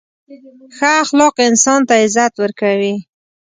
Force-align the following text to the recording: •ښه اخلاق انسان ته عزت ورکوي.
•ښه 0.75 0.89
اخلاق 1.03 1.35
انسان 1.49 1.79
ته 1.87 1.93
عزت 2.03 2.33
ورکوي. 2.41 2.95